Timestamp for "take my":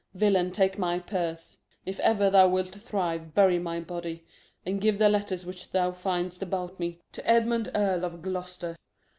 0.49-0.97